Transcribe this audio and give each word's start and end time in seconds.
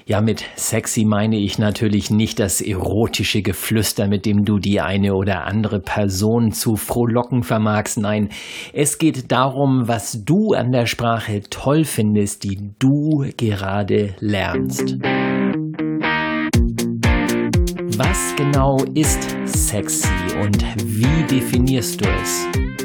Ja, 0.04 0.20
mit 0.20 0.44
sexy 0.56 1.04
meine 1.04 1.36
ich 1.36 1.58
natürlich 1.58 2.10
nicht 2.10 2.40
das 2.40 2.60
erotische 2.60 3.40
Geflüster, 3.40 4.08
mit 4.08 4.26
dem 4.26 4.44
du 4.44 4.58
die 4.58 4.80
eine 4.80 5.14
oder 5.14 5.44
andere 5.44 5.78
Person 5.78 6.50
zu 6.50 6.74
frohlocken 6.74 7.44
vermagst. 7.44 7.98
Nein, 7.98 8.30
es 8.72 8.98
geht 8.98 9.30
darum, 9.30 9.86
was 9.86 10.24
du 10.24 10.54
an 10.54 10.72
der 10.72 10.86
Sprache 10.86 11.42
toll 11.48 11.84
findest, 11.84 12.42
die 12.42 12.58
du 12.80 13.26
gerade 13.36 14.16
lernst. 14.18 14.96
Was 17.96 18.34
genau 18.36 18.82
ist 18.94 19.36
sexy 19.44 20.08
und 20.42 20.64
wie 20.84 21.22
definierst 21.30 22.00
du 22.00 22.08
es? 22.08 22.81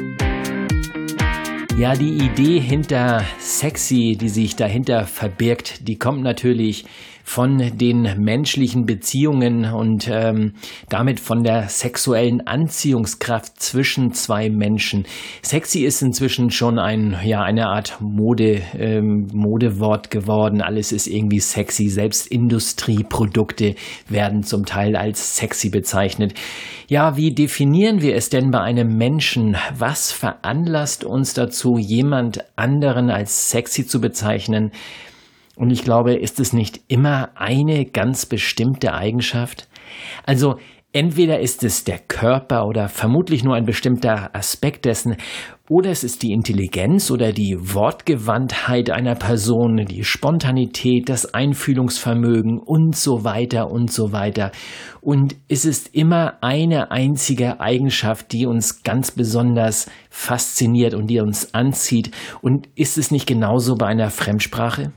Ja, 1.78 1.94
die 1.94 2.14
Idee 2.14 2.58
hinter 2.58 3.22
sexy, 3.38 4.16
die 4.20 4.30
sich 4.30 4.56
dahinter 4.56 5.06
verbirgt, 5.06 5.86
die 5.86 5.96
kommt 5.96 6.24
natürlich 6.24 6.86
von 7.28 7.58
den 7.76 8.14
menschlichen 8.18 8.86
Beziehungen 8.86 9.66
und 9.66 10.08
ähm, 10.10 10.54
damit 10.88 11.20
von 11.20 11.42
der 11.42 11.68
sexuellen 11.68 12.46
Anziehungskraft 12.46 13.60
zwischen 13.60 14.12
zwei 14.12 14.48
Menschen. 14.48 15.04
Sexy 15.42 15.80
ist 15.80 16.00
inzwischen 16.00 16.48
schon 16.50 16.78
ein 16.78 17.18
ja 17.22 17.42
eine 17.42 17.66
Art 17.66 17.98
Mode 18.00 18.62
ähm, 18.78 19.28
Modewort 19.34 20.10
geworden. 20.10 20.62
Alles 20.62 20.90
ist 20.90 21.06
irgendwie 21.06 21.40
sexy. 21.40 21.90
Selbst 21.90 22.28
Industrieprodukte 22.28 23.74
werden 24.08 24.42
zum 24.42 24.64
Teil 24.64 24.96
als 24.96 25.36
sexy 25.36 25.68
bezeichnet. 25.68 26.32
Ja, 26.88 27.18
wie 27.18 27.34
definieren 27.34 28.00
wir 28.00 28.14
es 28.14 28.30
denn 28.30 28.50
bei 28.50 28.60
einem 28.60 28.96
Menschen? 28.96 29.54
Was 29.76 30.12
veranlasst 30.12 31.04
uns 31.04 31.34
dazu, 31.34 31.76
jemand 31.76 32.42
anderen 32.56 33.10
als 33.10 33.50
sexy 33.50 33.86
zu 33.86 34.00
bezeichnen? 34.00 34.72
Und 35.58 35.70
ich 35.70 35.82
glaube, 35.82 36.14
ist 36.14 36.38
es 36.38 36.52
nicht 36.52 36.80
immer 36.86 37.30
eine 37.34 37.84
ganz 37.84 38.26
bestimmte 38.26 38.94
Eigenschaft? 38.94 39.68
Also 40.24 40.56
entweder 40.92 41.40
ist 41.40 41.64
es 41.64 41.82
der 41.82 41.98
Körper 41.98 42.64
oder 42.64 42.88
vermutlich 42.88 43.42
nur 43.42 43.56
ein 43.56 43.64
bestimmter 43.64 44.34
Aspekt 44.34 44.84
dessen, 44.84 45.16
oder 45.68 45.90
es 45.90 46.02
ist 46.02 46.22
die 46.22 46.32
Intelligenz 46.32 47.10
oder 47.10 47.32
die 47.32 47.56
Wortgewandtheit 47.58 48.88
einer 48.88 49.16
Person, 49.16 49.84
die 49.84 50.02
Spontanität, 50.02 51.08
das 51.10 51.34
Einfühlungsvermögen 51.34 52.58
und 52.58 52.96
so 52.96 53.24
weiter 53.24 53.70
und 53.70 53.92
so 53.92 54.12
weiter. 54.12 54.50
Und 55.02 55.36
es 55.48 55.66
ist 55.66 55.94
immer 55.94 56.38
eine 56.40 56.90
einzige 56.90 57.60
Eigenschaft, 57.60 58.32
die 58.32 58.46
uns 58.46 58.82
ganz 58.82 59.10
besonders 59.10 59.90
fasziniert 60.08 60.94
und 60.94 61.08
die 61.08 61.20
uns 61.20 61.52
anzieht. 61.52 62.12
Und 62.40 62.68
ist 62.76 62.96
es 62.96 63.10
nicht 63.10 63.26
genauso 63.26 63.74
bei 63.74 63.88
einer 63.88 64.08
Fremdsprache? 64.08 64.92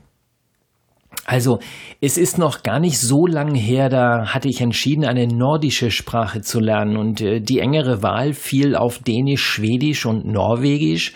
Also, 1.24 1.60
es 2.00 2.18
ist 2.18 2.36
noch 2.36 2.62
gar 2.62 2.80
nicht 2.80 2.98
so 2.98 3.26
lange 3.26 3.58
her, 3.58 3.88
da 3.88 4.34
hatte 4.34 4.48
ich 4.48 4.60
entschieden, 4.60 5.04
eine 5.04 5.28
nordische 5.28 5.90
Sprache 5.90 6.40
zu 6.40 6.58
lernen 6.58 6.96
und 6.96 7.20
äh, 7.20 7.40
die 7.40 7.60
engere 7.60 8.02
Wahl 8.02 8.32
fiel 8.32 8.74
auf 8.74 8.98
Dänisch, 8.98 9.44
Schwedisch 9.44 10.04
und 10.04 10.26
Norwegisch. 10.26 11.12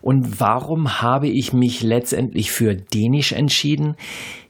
Und 0.00 0.40
warum 0.40 1.02
habe 1.02 1.28
ich 1.28 1.52
mich 1.52 1.82
letztendlich 1.82 2.50
für 2.50 2.74
Dänisch 2.74 3.32
entschieden? 3.32 3.96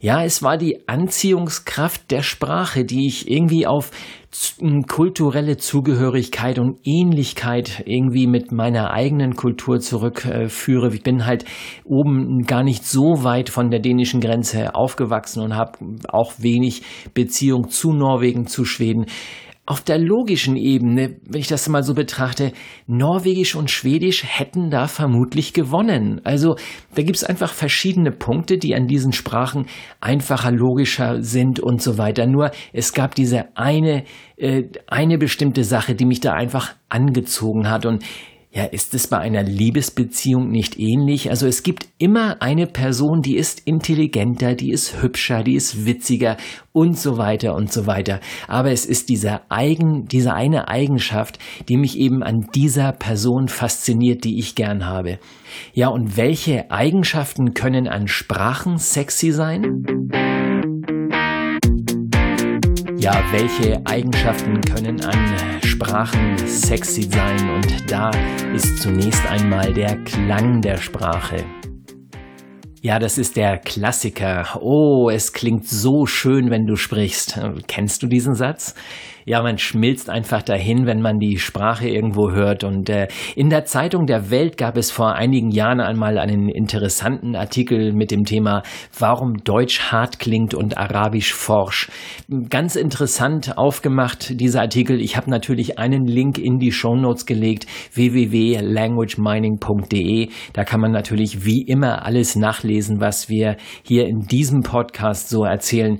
Ja, 0.00 0.22
es 0.22 0.42
war 0.42 0.56
die 0.56 0.88
Anziehungskraft 0.88 2.10
der 2.10 2.22
Sprache, 2.22 2.84
die 2.84 3.06
ich 3.06 3.30
irgendwie 3.30 3.66
auf 3.66 3.90
kulturelle 4.86 5.56
Zugehörigkeit 5.56 6.58
und 6.58 6.78
Ähnlichkeit 6.84 7.82
irgendwie 7.86 8.26
mit 8.26 8.52
meiner 8.52 8.92
eigenen 8.92 9.34
Kultur 9.34 9.80
zurückführe. 9.80 10.94
Ich 10.94 11.02
bin 11.02 11.24
halt 11.24 11.44
oben 11.84 12.42
gar 12.44 12.62
nicht 12.62 12.84
so 12.84 13.24
weit 13.24 13.48
von 13.48 13.70
der 13.70 13.80
dänischen 13.80 14.20
Grenze 14.20 14.74
aufgewachsen 14.74 15.42
und 15.42 15.56
habe 15.56 15.78
auch 16.08 16.34
wenig 16.38 16.82
Beziehung 17.14 17.70
zu 17.70 17.92
Norwegen, 17.92 18.46
zu 18.46 18.64
Schweden 18.64 19.06
auf 19.68 19.82
der 19.82 19.98
logischen 19.98 20.56
Ebene, 20.56 21.16
wenn 21.26 21.40
ich 21.42 21.46
das 21.46 21.68
mal 21.68 21.82
so 21.82 21.92
betrachte, 21.92 22.52
Norwegisch 22.86 23.54
und 23.54 23.70
Schwedisch 23.70 24.24
hätten 24.24 24.70
da 24.70 24.86
vermutlich 24.86 25.52
gewonnen. 25.52 26.22
Also 26.24 26.56
da 26.94 27.02
gibt 27.02 27.16
es 27.16 27.24
einfach 27.24 27.52
verschiedene 27.52 28.10
Punkte, 28.10 28.56
die 28.56 28.74
an 28.74 28.86
diesen 28.86 29.12
Sprachen 29.12 29.66
einfacher, 30.00 30.52
logischer 30.52 31.22
sind 31.22 31.60
und 31.60 31.82
so 31.82 31.98
weiter. 31.98 32.26
Nur 32.26 32.50
es 32.72 32.94
gab 32.94 33.14
diese 33.14 33.54
eine, 33.58 34.04
äh, 34.38 34.62
eine 34.86 35.18
bestimmte 35.18 35.64
Sache, 35.64 35.94
die 35.94 36.06
mich 36.06 36.20
da 36.20 36.32
einfach 36.32 36.74
angezogen 36.88 37.68
hat. 37.68 37.84
Und 37.84 38.02
ja, 38.50 38.64
ist 38.64 38.94
es 38.94 39.06
bei 39.08 39.18
einer 39.18 39.42
Liebesbeziehung 39.42 40.48
nicht 40.48 40.78
ähnlich? 40.78 41.28
Also 41.28 41.46
es 41.46 41.62
gibt 41.62 41.86
immer 41.98 42.40
eine 42.40 42.66
Person, 42.66 43.20
die 43.20 43.36
ist 43.36 43.60
intelligenter, 43.66 44.54
die 44.54 44.72
ist 44.72 45.02
hübscher, 45.02 45.42
die 45.42 45.54
ist 45.54 45.84
witziger 45.84 46.38
und 46.72 46.98
so 46.98 47.18
weiter 47.18 47.54
und 47.54 47.70
so 47.70 47.86
weiter. 47.86 48.20
Aber 48.46 48.70
es 48.70 48.86
ist 48.86 49.10
diese 49.10 49.40
eigen, 49.50 50.06
diese 50.06 50.32
eine 50.32 50.68
Eigenschaft, 50.68 51.38
die 51.68 51.76
mich 51.76 51.98
eben 51.98 52.22
an 52.22 52.46
dieser 52.54 52.92
Person 52.92 53.48
fasziniert, 53.48 54.24
die 54.24 54.38
ich 54.38 54.54
gern 54.54 54.86
habe. 54.86 55.18
Ja, 55.74 55.88
und 55.88 56.16
welche 56.16 56.70
Eigenschaften 56.70 57.52
können 57.52 57.86
an 57.86 58.08
Sprachen 58.08 58.78
sexy 58.78 59.30
sein? 59.30 59.84
Ja, 62.98 63.22
welche 63.30 63.86
Eigenschaften 63.86 64.60
können 64.62 65.00
an 65.02 65.57
Sprachen 65.78 66.36
sexy 66.38 67.02
sein? 67.02 67.50
Und 67.50 67.88
da 67.88 68.10
ist 68.52 68.82
zunächst 68.82 69.24
einmal 69.28 69.72
der 69.72 69.96
Klang 70.02 70.60
der 70.60 70.76
Sprache. 70.76 71.44
Ja, 72.82 72.98
das 72.98 73.16
ist 73.16 73.36
der 73.36 73.58
Klassiker. 73.58 74.58
Oh, 74.60 75.08
es 75.08 75.32
klingt 75.32 75.68
so 75.68 76.04
schön, 76.04 76.50
wenn 76.50 76.66
du 76.66 76.74
sprichst. 76.74 77.38
Kennst 77.68 78.02
du 78.02 78.08
diesen 78.08 78.34
Satz? 78.34 78.74
Ja, 79.28 79.42
man 79.42 79.58
schmilzt 79.58 80.08
einfach 80.08 80.40
dahin, 80.42 80.86
wenn 80.86 81.02
man 81.02 81.18
die 81.18 81.36
Sprache 81.36 81.86
irgendwo 81.86 82.30
hört. 82.30 82.64
Und 82.64 82.88
äh, 82.88 83.08
in 83.36 83.50
der 83.50 83.66
Zeitung 83.66 84.06
der 84.06 84.30
Welt 84.30 84.56
gab 84.56 84.78
es 84.78 84.90
vor 84.90 85.14
einigen 85.14 85.50
Jahren 85.50 85.80
einmal 85.80 86.16
einen 86.18 86.48
interessanten 86.48 87.36
Artikel 87.36 87.92
mit 87.92 88.10
dem 88.10 88.24
Thema, 88.24 88.62
warum 88.98 89.44
Deutsch 89.44 89.92
hart 89.92 90.18
klingt 90.18 90.54
und 90.54 90.78
Arabisch 90.78 91.34
forsch. 91.34 91.90
Ganz 92.48 92.74
interessant 92.74 93.58
aufgemacht, 93.58 94.40
dieser 94.40 94.62
Artikel. 94.62 95.02
Ich 95.02 95.18
habe 95.18 95.28
natürlich 95.28 95.78
einen 95.78 96.06
Link 96.06 96.38
in 96.38 96.58
die 96.58 96.72
Show 96.72 96.96
Notes 96.96 97.26
gelegt, 97.26 97.66
www.languagemining.de. 97.92 100.30
Da 100.54 100.64
kann 100.64 100.80
man 100.80 100.92
natürlich 100.92 101.44
wie 101.44 101.66
immer 101.66 102.06
alles 102.06 102.34
nachlesen, 102.34 102.98
was 103.00 103.28
wir 103.28 103.58
hier 103.82 104.06
in 104.06 104.20
diesem 104.20 104.62
Podcast 104.62 105.28
so 105.28 105.44
erzählen. 105.44 105.98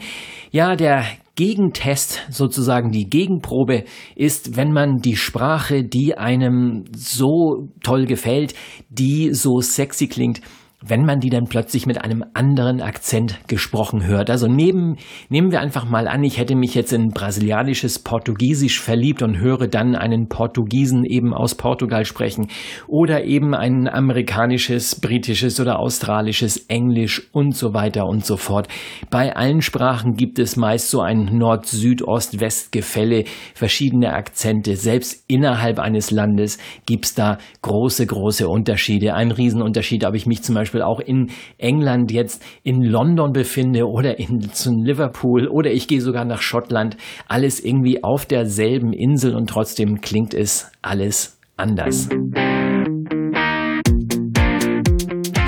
Ja, 0.51 0.77
der 0.77 1.05
Gegentest, 1.39 2.27
sozusagen 2.31 2.91
die 2.91 3.09
Gegenprobe 3.09 3.85
ist, 4.17 4.57
wenn 4.57 4.73
man 4.73 4.97
die 4.97 5.15
Sprache, 5.15 5.85
die 5.85 6.19
einem 6.19 6.83
so 6.97 7.69
toll 7.85 8.07
gefällt, 8.07 8.55
die 8.89 9.33
so 9.33 9.61
sexy 9.61 10.09
klingt, 10.09 10.41
wenn 10.81 11.05
man 11.05 11.19
die 11.19 11.31
dann 11.31 11.47
plötzlich 11.47 11.87
mit 11.87 12.01
einem 12.05 12.25
anderen 12.35 12.81
Akzent 12.81 13.41
gesprochen 13.49 14.07
hört. 14.07 14.31
Also 14.31 14.47
neben, 14.47 14.97
nehmen 15.29 15.51
wir 15.51 15.61
einfach 15.61 15.89
mal 15.89 16.07
an, 16.07 16.23
ich 16.23 16.39
hätte 16.39 16.55
mich 16.55 16.75
jetzt 16.75 16.93
in 16.93 17.09
brasilianisches 17.09 17.99
Portugiesisch 17.99 18.81
verliebt 18.81 19.23
und 19.23 19.41
höre 19.41 19.67
dann 19.67 19.97
einen 19.97 20.29
Portugiesen 20.29 21.05
eben 21.05 21.35
aus 21.35 21.57
Portugal 21.57 22.05
sprechen 22.05 22.47
oder 22.87 23.25
eben 23.25 23.55
ein 23.55 23.89
amerikanisches, 23.89 25.01
britisches 25.01 25.59
oder 25.59 25.81
australisches 25.81 26.67
Englisch 26.69 27.29
und 27.33 27.57
so 27.57 27.75
weiter 27.75 28.07
und 28.07 28.25
so 28.25 28.37
fort. 28.37 28.69
Bei 29.11 29.35
allen 29.35 29.63
Sprachen 29.63 30.15
gibt 30.15 30.39
es 30.39 30.57
meist 30.57 30.91
so 30.91 31.01
ein 31.01 31.25
Nord-Süd-Ost-West-Gefälle, 31.37 33.25
verschiedene 33.53 34.13
Akzente. 34.13 34.77
Selbst 34.77 35.25
innerhalb 35.27 35.81
eines 35.81 36.13
Landes 36.13 36.59
gibt's 36.87 37.17
da 37.17 37.39
große, 37.63 38.07
große 38.07 38.49
Unterschiede. 38.49 39.15
Ein 39.15 39.33
Riesenunterschied, 39.33 40.05
ob 40.05 40.15
ich 40.15 40.27
mich 40.27 40.43
zum 40.43 40.55
Beispiel 40.55 40.68
Beispiel 40.69 40.83
auch 40.83 41.01
in 41.01 41.31
England 41.57 42.13
jetzt 42.13 42.45
in 42.63 42.83
London 42.83 43.33
befinde 43.33 43.89
oder 43.89 44.19
in 44.19 44.43
zu 44.53 44.71
Liverpool 44.71 45.49
oder 45.49 45.73
ich 45.73 45.89
gehe 45.89 46.03
sogar 46.03 46.27
nach 46.27 46.43
Schottland, 46.43 46.99
alles 47.27 47.59
irgendwie 47.65 48.05
auf 48.05 48.27
derselben 48.27 48.93
Insel 48.93 49.35
und 49.35 49.49
trotzdem 49.49 50.03
klingt 50.03 50.35
es 50.35 50.71
alles 50.83 51.41
anders. 51.57 52.11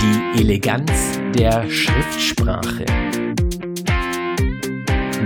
Die 0.01 0.41
Eleganz 0.41 1.21
der 1.37 1.69
Schriftsprache. 1.69 2.87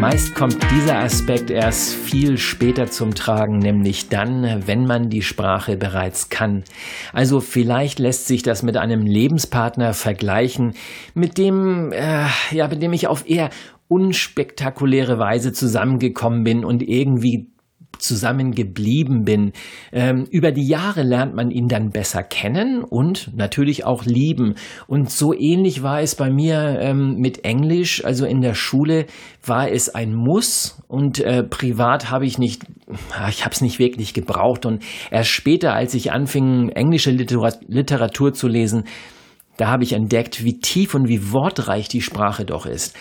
Meist 0.05 0.35
kommt 0.35 0.59
dieser 0.71 0.99
Aspekt 0.99 1.51
erst 1.51 1.95
viel 1.95 2.37
später 2.37 2.89
zum 2.89 3.15
Tragen, 3.15 3.56
nämlich 3.56 4.11
dann, 4.11 4.62
wenn 4.67 4.85
man 4.85 5.09
die 5.09 5.23
Sprache 5.23 5.79
bereits 5.79 6.29
kann. 6.29 6.62
Also 7.15 7.41
vielleicht 7.41 7.99
lässt 7.99 8.27
sich 8.27 8.43
das 8.43 8.62
mit 8.62 8.77
einem 8.77 9.06
Lebenspartner 9.06 9.95
vergleichen, 9.95 10.75
mit 11.15 11.39
dem, 11.39 11.91
äh, 11.93 12.27
ja, 12.51 12.69
mit 12.69 12.83
dem 12.83 12.93
ich 12.93 13.06
auf 13.06 13.27
eher 13.27 13.49
unspektakuläre 13.89 15.19
Weise 15.19 15.55
zusammengekommen 15.55 16.45
bin 16.45 16.67
und 16.67 16.83
irgendwie 16.83 17.47
zusammengeblieben 17.99 19.25
bin. 19.25 19.52
Ähm, 19.93 20.26
über 20.31 20.52
die 20.52 20.67
Jahre 20.67 21.02
lernt 21.02 21.35
man 21.35 21.50
ihn 21.50 21.69
dann 21.69 21.91
besser 21.91 22.23
kennen 22.23 22.85
und 22.85 23.31
natürlich 23.37 23.85
auch 23.85 24.05
lieben. 24.05 24.55
Und 24.87 25.11
so 25.11 25.32
ähnlich 25.32 25.82
war 25.82 26.00
es 26.00 26.14
bei 26.14 26.31
mir 26.31 26.79
ähm, 26.81 27.17
mit 27.19 27.44
Englisch. 27.44 28.05
Also 28.05 28.26
in 28.26 28.41
der 28.41 28.55
Schule 28.55 29.06
war 29.44 29.70
es 29.70 29.94
ein 29.94 30.14
Muss 30.14 30.82
und 30.88 31.20
äh, 31.20 31.43
privat 31.43 32.11
habe 32.11 32.26
ich 32.26 32.38
nicht, 32.38 32.62
ich 33.29 33.44
habe 33.44 33.55
es 33.55 33.61
nicht 33.61 33.79
wirklich 33.79 34.14
gebraucht. 34.14 34.67
Und 34.67 34.82
erst 35.11 35.31
später, 35.31 35.75
als 35.75 35.94
ich 35.94 36.12
anfing, 36.12 36.70
englische 36.70 37.11
Literatur 37.11 38.32
zu 38.32 38.49
lesen, 38.49 38.85
da 39.56 39.69
habe 39.69 39.85
ich 39.85 39.93
entdeckt, 39.93 40.44
wie 40.44 40.58
tief 40.58 40.94
und 40.94 41.08
wie 41.08 41.32
wortreich 41.32 41.88
die 41.88 42.00
Sprache 42.00 42.44
doch 42.44 42.67
ist. 42.67 42.96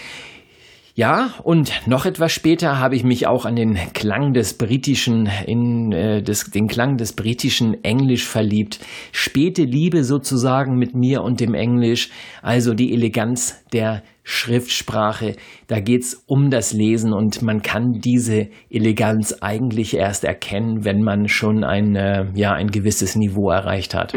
Ja, 0.96 1.32
und 1.42 1.72
noch 1.88 2.06
etwas 2.06 2.32
später 2.32 2.78
habe 2.78 2.96
ich 2.96 3.04
mich 3.04 3.26
auch 3.26 3.46
an 3.46 3.56
den 3.56 3.74
Klang 3.94 4.34
des 4.34 4.60
britischen, 4.60 5.28
in 5.48 5.92
äh, 5.92 6.22
des, 6.22 6.52
den 6.52 6.68
Klang 6.68 6.98
des 6.98 7.14
britischen 7.14 7.84
Englisch 7.84 8.28
verliebt. 8.28 8.80
Späte 9.12 9.64
Liebe 9.64 10.04
sozusagen 10.04 10.78
mit 10.78 10.94
mir 10.94 11.24
und 11.24 11.40
dem 11.40 11.56
Englisch, 11.56 12.12
also 12.44 12.76
die 12.76 12.94
Eleganz 12.94 13.64
der 13.74 14.04
Schriftsprache. 14.22 15.36
Da 15.66 15.80
geht's 15.80 16.24
um 16.28 16.52
das 16.52 16.74
Lesen 16.74 17.12
und 17.12 17.42
man 17.42 17.64
kann 17.64 17.94
diese 17.94 18.50
Eleganz 18.70 19.36
eigentlich 19.42 19.98
erst 19.98 20.24
erkennen, 20.24 20.86
wenn 20.86 21.02
man 21.02 21.28
schon 21.28 21.64
ein, 21.64 21.96
äh, 21.96 22.26
ja, 22.36 22.52
ein 22.52 22.68
gewisses 22.68 23.16
Niveau 23.16 23.50
erreicht 23.50 23.96
hat. 23.96 24.14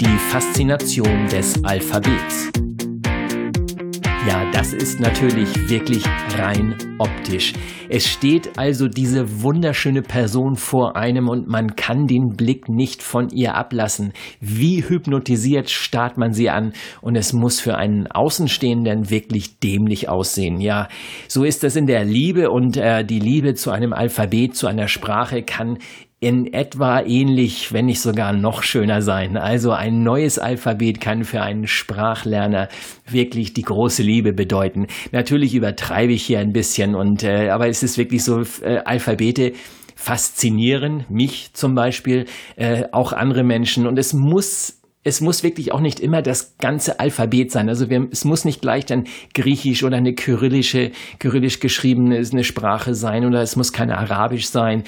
Die 0.00 0.18
Faszination 0.30 1.26
des 1.26 1.64
Alphabets. 1.64 2.52
Ja, 4.26 4.50
das 4.52 4.72
ist 4.72 5.00
natürlich 5.00 5.68
wirklich 5.68 6.02
rein 6.38 6.74
optisch. 6.98 7.52
Es 7.90 8.08
steht 8.08 8.58
also 8.58 8.88
diese 8.88 9.42
wunderschöne 9.42 10.00
Person 10.00 10.56
vor 10.56 10.96
einem 10.96 11.28
und 11.28 11.46
man 11.46 11.76
kann 11.76 12.06
den 12.06 12.30
Blick 12.34 12.70
nicht 12.70 13.02
von 13.02 13.28
ihr 13.28 13.54
ablassen. 13.54 14.14
Wie 14.40 14.82
hypnotisiert 14.82 15.68
starrt 15.68 16.16
man 16.16 16.32
sie 16.32 16.48
an 16.48 16.72
und 17.02 17.16
es 17.16 17.34
muss 17.34 17.60
für 17.60 17.76
einen 17.76 18.06
Außenstehenden 18.06 19.10
wirklich 19.10 19.58
dämlich 19.60 20.08
aussehen. 20.08 20.58
Ja, 20.58 20.88
so 21.28 21.44
ist 21.44 21.62
das 21.62 21.76
in 21.76 21.86
der 21.86 22.04
Liebe 22.04 22.50
und 22.50 22.78
äh, 22.78 23.04
die 23.04 23.20
Liebe 23.20 23.52
zu 23.52 23.72
einem 23.72 23.92
Alphabet, 23.92 24.56
zu 24.56 24.66
einer 24.66 24.88
Sprache 24.88 25.42
kann 25.42 25.76
in 26.24 26.54
etwa 26.54 27.02
ähnlich, 27.02 27.74
wenn 27.74 27.84
nicht 27.84 28.00
sogar 28.00 28.32
noch 28.32 28.62
schöner 28.62 29.02
sein. 29.02 29.36
Also 29.36 29.72
ein 29.72 30.02
neues 30.02 30.38
Alphabet 30.38 30.98
kann 30.98 31.24
für 31.24 31.42
einen 31.42 31.66
Sprachlerner 31.66 32.68
wirklich 33.06 33.52
die 33.52 33.60
große 33.60 34.02
Liebe 34.02 34.32
bedeuten. 34.32 34.86
Natürlich 35.12 35.54
übertreibe 35.54 36.14
ich 36.14 36.24
hier 36.24 36.38
ein 36.38 36.54
bisschen 36.54 36.94
und 36.94 37.24
äh, 37.24 37.50
aber 37.50 37.68
es 37.68 37.82
ist 37.82 37.98
wirklich 37.98 38.24
so 38.24 38.40
äh, 38.62 38.78
Alphabete 38.86 39.52
faszinieren 39.96 41.04
mich 41.10 41.52
zum 41.52 41.74
Beispiel, 41.74 42.24
äh, 42.56 42.84
auch 42.92 43.12
andere 43.12 43.44
Menschen 43.44 43.86
und 43.86 43.98
es 43.98 44.14
muss 44.14 44.80
es 45.04 45.20
muss 45.20 45.42
wirklich 45.42 45.72
auch 45.72 45.80
nicht 45.80 46.00
immer 46.00 46.22
das 46.22 46.56
ganze 46.58 46.98
Alphabet 46.98 47.52
sein. 47.52 47.68
Also 47.68 47.90
wir, 47.90 48.08
es 48.10 48.24
muss 48.24 48.44
nicht 48.44 48.62
gleich 48.62 48.86
dann 48.86 49.04
griechisch 49.34 49.84
oder 49.84 49.98
eine 49.98 50.14
kyrillische, 50.14 50.90
kyrillisch 51.18 51.60
geschriebene 51.60 52.24
eine 52.32 52.44
Sprache 52.44 52.94
sein 52.94 53.26
oder 53.26 53.42
es 53.42 53.54
muss 53.54 53.72
keine 53.72 53.98
arabisch 53.98 54.48
sein 54.48 54.84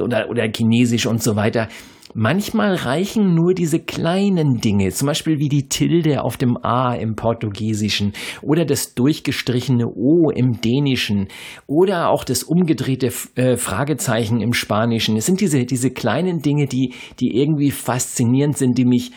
oder, 0.00 0.28
oder 0.28 0.44
chinesisch 0.52 1.06
und 1.06 1.22
so 1.22 1.36
weiter. 1.36 1.68
Manchmal 2.12 2.74
reichen 2.74 3.36
nur 3.36 3.54
diese 3.54 3.78
kleinen 3.78 4.56
Dinge, 4.56 4.90
zum 4.90 5.06
Beispiel 5.06 5.38
wie 5.38 5.48
die 5.48 5.68
Tilde 5.68 6.24
auf 6.24 6.36
dem 6.36 6.56
A 6.56 6.92
im 6.94 7.14
Portugiesischen 7.14 8.14
oder 8.42 8.64
das 8.64 8.94
durchgestrichene 8.96 9.86
O 9.86 10.28
im 10.30 10.60
Dänischen 10.60 11.28
oder 11.68 12.08
auch 12.08 12.24
das 12.24 12.42
umgedrehte 12.42 13.12
äh, 13.36 13.56
Fragezeichen 13.56 14.40
im 14.40 14.54
Spanischen. 14.54 15.16
Es 15.16 15.26
sind 15.26 15.40
diese, 15.40 15.64
diese 15.64 15.92
kleinen 15.92 16.40
Dinge, 16.40 16.66
die, 16.66 16.94
die 17.20 17.36
irgendwie 17.36 17.70
faszinierend 17.70 18.58
sind, 18.58 18.76
die 18.76 18.86
mich 18.86 19.12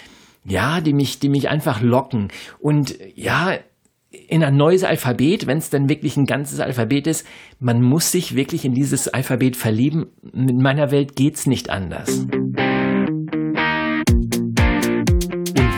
ja, 0.45 0.81
die 0.81 0.93
mich, 0.93 1.19
die 1.19 1.29
mich 1.29 1.49
einfach 1.49 1.81
locken. 1.81 2.29
Und 2.59 2.97
ja, 3.15 3.57
in 4.27 4.43
ein 4.43 4.55
neues 4.55 4.83
Alphabet, 4.83 5.47
wenn 5.47 5.57
es 5.57 5.69
dann 5.69 5.89
wirklich 5.89 6.17
ein 6.17 6.25
ganzes 6.25 6.59
Alphabet 6.59 7.07
ist, 7.07 7.25
man 7.59 7.81
muss 7.81 8.11
sich 8.11 8.35
wirklich 8.35 8.63
in 8.65 8.73
dieses 8.73 9.07
Alphabet 9.07 9.55
verlieben. 9.55 10.07
In 10.33 10.61
meiner 10.61 10.91
Welt 10.91 11.15
geht's 11.15 11.47
nicht 11.47 11.69
anders. 11.69 12.09
Und 12.09 12.53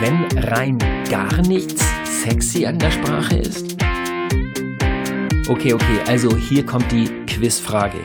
wenn 0.00 0.26
rein 0.44 0.78
gar 1.08 1.40
nichts 1.46 1.82
sexy 2.04 2.66
an 2.66 2.78
der 2.78 2.90
Sprache 2.90 3.36
ist? 3.38 3.76
Okay, 5.48 5.72
okay, 5.72 6.00
also 6.06 6.36
hier 6.36 6.66
kommt 6.66 6.90
die 6.90 7.06
Quizfrage. 7.26 7.98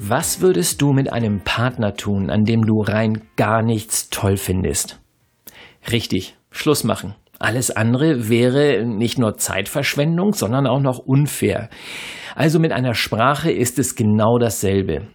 Was 0.00 0.40
würdest 0.40 0.80
du 0.80 0.92
mit 0.92 1.12
einem 1.12 1.40
Partner 1.40 1.94
tun, 1.94 2.30
an 2.30 2.44
dem 2.44 2.64
du 2.64 2.80
rein 2.80 3.22
gar 3.36 3.62
nichts 3.62 4.08
toll 4.08 4.36
findest? 4.36 5.00
Richtig, 5.90 6.36
Schluss 6.50 6.84
machen. 6.84 7.14
Alles 7.38 7.70
andere 7.70 8.28
wäre 8.28 8.84
nicht 8.86 9.18
nur 9.18 9.36
Zeitverschwendung, 9.36 10.32
sondern 10.32 10.66
auch 10.66 10.80
noch 10.80 10.98
unfair. 10.98 11.68
Also 12.34 12.58
mit 12.58 12.72
einer 12.72 12.94
Sprache 12.94 13.50
ist 13.50 13.78
es 13.78 13.94
genau 13.94 14.38
dasselbe. 14.38 15.08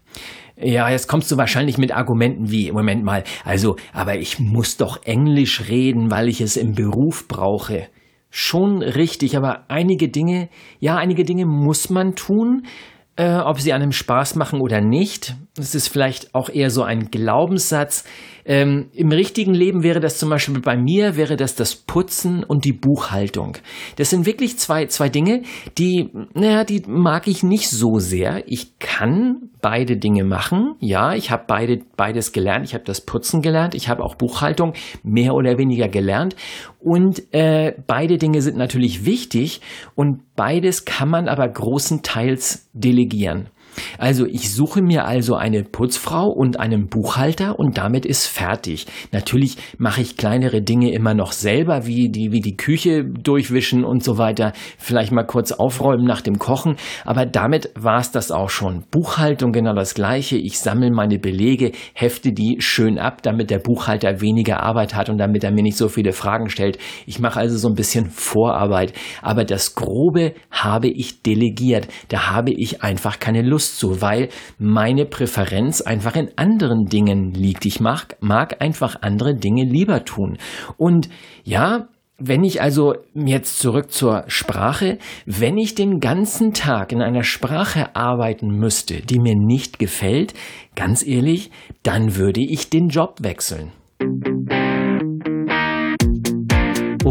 Ja, 0.56 0.90
jetzt 0.90 1.08
kommst 1.08 1.32
du 1.32 1.38
wahrscheinlich 1.38 1.80
mit 1.80 1.92
Argumenten 1.92 2.52
wie, 2.52 2.72
Moment 2.72 3.04
mal, 3.04 3.24
also, 3.44 3.78
aber 3.94 4.18
ich 4.18 4.40
muss 4.40 4.78
doch 4.78 5.04
Englisch 5.06 5.70
reden, 5.70 6.12
weil 6.12 6.28
ich 6.28 6.42
es 6.42 6.58
im 6.58 6.74
Beruf 6.74 7.28
brauche. 7.28 7.88
Schon 8.30 8.84
richtig, 8.84 9.36
aber 9.36 9.66
einige 9.70 10.10
Dinge, 10.10 10.50
ja, 10.80 10.98
einige 10.98 11.24
Dinge 11.24 11.46
muss 11.46 11.90
man 11.90 12.16
tun, 12.16 12.68
äh, 13.16 13.38
ob 13.38 13.60
sie 13.60 13.74
einem 13.74 13.92
Spaß 13.92 14.36
machen 14.36 14.62
oder 14.62 14.82
nicht. 14.82 15.36
Das 15.56 15.74
ist 15.76 15.88
vielleicht 15.88 16.34
auch 16.36 16.50
eher 16.50 16.70
so 16.70 16.84
ein 16.84 17.10
Glaubenssatz. 17.12 18.06
Ähm, 18.46 18.90
Im 18.94 19.12
richtigen 19.12 19.54
Leben 19.54 19.84
wäre 19.84 20.00
das 20.00 20.18
zum 20.18 20.30
Beispiel 20.30 20.60
bei 20.60 20.78
mir, 20.78 21.16
wäre 21.16 21.36
das 21.36 21.56
das 21.56 21.76
Putzen 21.76 22.44
und 22.44 22.66
die 22.66 22.74
Buchhaltung. 22.74 23.58
Das 23.98 24.10
sind 24.10 24.26
wirklich 24.26 24.58
zwei, 24.58 24.86
zwei 24.88 25.10
Dinge, 25.10 25.44
die, 25.78 26.10
naja, 26.34 26.64
die 26.64 26.84
mag 26.88 27.28
ich 27.28 27.44
nicht 27.44 27.70
so 27.70 28.00
sehr. 28.00 28.44
Ich 28.48 28.80
kann 28.80 29.50
beide 29.62 29.98
Dinge 29.98 30.24
machen. 30.24 30.76
Ja, 30.80 31.14
ich 31.14 31.32
habe 31.32 31.44
beide, 31.48 31.80
beides 31.96 32.32
gelernt. 32.32 32.66
Ich 32.66 32.74
habe 32.74 32.84
das 32.84 33.02
Putzen 33.02 33.42
gelernt. 33.42 33.76
Ich 33.76 33.90
habe 33.90 34.04
auch 34.04 34.16
Buchhaltung 34.16 34.74
mehr 35.04 35.34
oder 35.34 35.58
weniger 35.58 35.88
gelernt. 35.88 36.36
Und 36.80 37.34
äh, 37.34 37.74
beide 37.88 38.18
Dinge 38.18 38.42
sind 38.42 38.58
natürlich 38.58 39.06
wichtig 39.06 39.62
und 39.96 40.36
beides 40.36 40.86
kann 40.86 41.10
man 41.10 41.28
aber 41.28 41.48
großenteils 41.48 42.70
delegieren. 42.74 43.50
Also 43.98 44.26
ich 44.26 44.54
suche 44.54 44.82
mir 44.82 45.06
also 45.06 45.36
eine 45.36 45.64
Putzfrau 45.64 46.28
und 46.28 46.60
einen 46.60 46.88
Buchhalter 46.88 47.58
und 47.58 47.78
damit 47.78 48.06
ist 48.06 48.28
fertig. 48.28 48.86
Natürlich 49.12 49.58
mache 49.78 50.02
ich 50.02 50.18
kleinere 50.18 50.62
Dinge 50.62 50.92
immer 50.92 51.14
noch 51.14 51.32
selber, 51.32 51.86
wie 51.86 52.10
die, 52.10 52.32
wie 52.32 52.42
die 52.42 52.58
Küche 52.58 53.04
durchwischen 53.06 53.84
und 53.84 54.04
so 54.04 54.18
weiter. 54.18 54.54
Vielleicht 54.78 55.12
mal 55.12 55.24
kurz 55.24 55.52
aufräumen 55.52 56.06
nach 56.06 56.22
dem 56.22 56.38
Kochen. 56.38 56.76
Aber 57.06 57.26
damit 57.26 57.72
war 57.76 58.00
es 58.00 58.12
das 58.12 58.32
auch 58.32 58.50
schon. 58.50 58.84
Buchhaltung 58.92 59.52
genau 59.52 59.74
das 59.74 59.94
gleiche. 59.94 60.38
Ich 60.38 60.60
sammle 60.60 60.92
meine 60.92 61.20
Belege, 61.20 61.72
hefte 61.94 62.34
die 62.34 62.58
schön 62.60 63.00
ab, 63.00 63.22
damit 63.24 63.50
der 63.50 63.60
Buchhalter 63.60 64.22
weniger 64.22 64.62
Arbeit 64.62 64.96
hat 64.96 65.10
und 65.10 65.18
damit 65.18 65.44
er 65.44 65.52
mir 65.52 65.64
nicht 65.64 65.78
so 65.78 65.88
viele 65.88 66.12
Fragen 66.12 66.50
stellt. 66.50 66.78
Ich 67.06 67.20
mache 67.20 67.40
also 67.40 67.58
so 67.58 67.68
ein 67.68 67.76
bisschen 67.76 68.10
Vorarbeit. 68.10 68.94
Aber 69.22 69.46
das 69.46 69.76
Grobe 69.76 70.34
habe 70.50 70.90
ich 70.90 71.22
delegiert. 71.22 71.88
Da 72.10 72.32
habe 72.32 72.52
ich 72.52 72.84
einfach 72.84 73.20
keine 73.20 73.42
Lust 73.42 73.61
Lust 73.62 73.78
zu, 73.78 74.02
weil 74.02 74.30
meine 74.58 75.06
Präferenz 75.06 75.82
einfach 75.82 76.16
in 76.16 76.32
anderen 76.36 76.86
Dingen 76.86 77.32
liegt. 77.32 77.64
Ich 77.68 77.80
mag, 77.80 78.18
mag 78.20 78.60
einfach 78.60 78.96
andere 79.02 79.36
Dinge 79.36 79.66
lieber 79.66 80.04
tun. 80.04 80.40
Und 80.78 81.10
ja, 81.44 81.88
wenn 82.18 82.44
ich 82.44 82.60
also 82.60 82.96
jetzt 83.14 83.60
zurück 83.60 83.92
zur 83.92 84.24
Sprache, 84.26 84.98
wenn 85.28 85.60
ich 85.60 85.76
den 85.76 86.00
ganzen 86.00 86.54
Tag 86.54 86.92
in 86.92 87.04
einer 87.04 87.24
Sprache 87.24 87.96
arbeiten 87.96 88.48
müsste, 88.48 89.02
die 89.02 89.20
mir 89.20 89.36
nicht 89.36 89.78
gefällt, 89.78 90.34
ganz 90.76 91.06
ehrlich, 91.06 91.52
dann 91.84 92.16
würde 92.16 92.42
ich 92.42 92.72
den 92.72 92.90
Job 92.90 93.18
wechseln. 93.22 93.72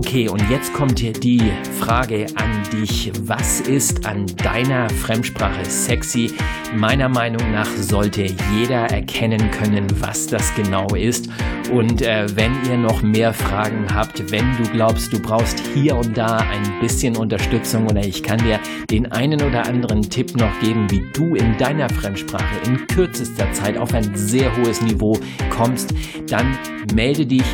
Okay, 0.01 0.31
und 0.31 0.43
jetzt 0.49 0.73
kommt 0.73 0.99
die 1.23 1.53
Frage 1.79 2.25
an 2.37 2.63
dich. 2.73 3.13
Was 3.25 3.61
ist 3.61 4.07
an 4.07 4.25
deiner 4.43 4.89
Fremdsprache 4.89 5.63
sexy? 5.67 6.33
Meiner 6.75 7.11
Meinung 7.11 7.53
nach 7.53 7.67
sollte 7.67 8.25
jeder 8.57 8.87
erkennen 8.87 9.51
können, 9.51 9.87
was 10.01 10.27
das 10.27 10.55
genau 10.55 10.87
ist. 10.95 11.29
Und 11.71 12.01
äh, 12.01 12.27
wenn 12.35 12.51
ihr 12.67 12.79
noch 12.79 13.03
mehr 13.03 13.35
Fragen 13.35 13.95
habt, 13.95 14.33
wenn 14.33 14.57
du 14.57 14.71
glaubst, 14.73 15.13
du 15.13 15.21
brauchst 15.21 15.63
hier 15.75 15.95
und 15.95 16.17
da 16.17 16.39
ein 16.39 16.81
bisschen 16.81 17.15
Unterstützung 17.15 17.87
oder 17.87 18.03
ich 18.03 18.23
kann 18.23 18.39
dir 18.39 18.59
den 18.91 19.13
einen 19.13 19.43
oder 19.43 19.67
anderen 19.67 20.01
Tipp 20.01 20.35
noch 20.35 20.61
geben, 20.61 20.91
wie 20.91 21.05
du 21.13 21.35
in 21.35 21.59
deiner 21.59 21.91
Fremdsprache 21.91 22.57
in 22.65 22.87
kürzester 22.87 23.53
Zeit 23.53 23.77
auf 23.77 23.93
ein 23.93 24.17
sehr 24.17 24.51
hohes 24.57 24.81
Niveau 24.81 25.21
kommst, 25.51 25.93
dann 26.27 26.57
melde 26.95 27.27
dich 27.27 27.45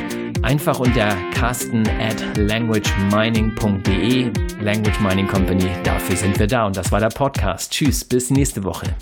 einfach 0.42 0.80
unter 0.80 1.08
carsten 1.32 1.86
at 2.00 2.36
languagemining.de, 2.36 4.32
Language 4.60 5.00
Mining 5.00 5.26
Company. 5.26 5.68
Dafür 5.84 6.16
sind 6.16 6.38
wir 6.38 6.46
da 6.46 6.66
und 6.66 6.76
das 6.76 6.92
war 6.92 7.00
der 7.00 7.08
Podcast. 7.08 7.72
Tschüss, 7.72 8.04
bis 8.04 8.30
nächste 8.30 8.64
Woche. 8.64 8.94